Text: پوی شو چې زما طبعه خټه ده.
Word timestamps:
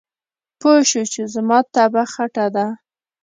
پوی 0.59 0.81
شو 0.89 1.03
چې 1.13 1.21
زما 1.33 1.59
طبعه 1.75 2.03
خټه 2.13 2.45
ده. 2.55 2.67